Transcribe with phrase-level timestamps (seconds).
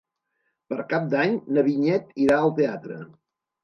[0.73, 3.03] Per Cap d'Any na Vinyet irà al teatre.